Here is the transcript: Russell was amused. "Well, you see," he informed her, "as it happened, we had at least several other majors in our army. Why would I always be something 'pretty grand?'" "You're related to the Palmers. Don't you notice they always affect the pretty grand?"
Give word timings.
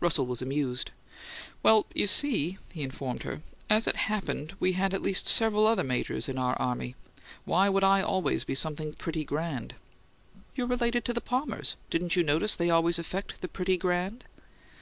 Russell 0.00 0.26
was 0.26 0.42
amused. 0.42 0.90
"Well, 1.62 1.86
you 1.94 2.08
see," 2.08 2.58
he 2.72 2.82
informed 2.82 3.22
her, 3.22 3.42
"as 3.70 3.86
it 3.86 3.94
happened, 3.94 4.54
we 4.58 4.72
had 4.72 4.92
at 4.92 5.02
least 5.02 5.28
several 5.28 5.68
other 5.68 5.84
majors 5.84 6.28
in 6.28 6.36
our 6.36 6.56
army. 6.60 6.96
Why 7.44 7.68
would 7.68 7.84
I 7.84 8.02
always 8.02 8.42
be 8.42 8.56
something 8.56 8.92
'pretty 8.94 9.22
grand?'" 9.24 9.76
"You're 10.56 10.66
related 10.66 11.04
to 11.04 11.12
the 11.12 11.20
Palmers. 11.20 11.76
Don't 11.90 12.16
you 12.16 12.24
notice 12.24 12.56
they 12.56 12.70
always 12.70 12.98
affect 12.98 13.40
the 13.40 13.46
pretty 13.46 13.76
grand?" 13.76 14.24